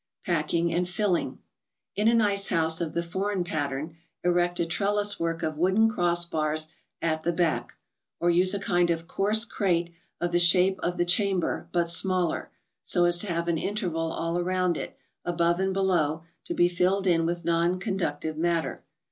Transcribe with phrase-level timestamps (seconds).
[0.25, 1.37] Packing and Filling:
[1.95, 6.25] In an ice house of the foreign pattern, erect a trellis work of wooden cross
[6.25, 6.69] bars
[7.03, 7.77] at the back;
[8.19, 12.49] or use a kind of coarse crate of the shape of the chamber, but smaller,
[12.83, 17.05] so as to have an interval all around it, above and below, to be filled
[17.05, 18.83] in with non conductive matter.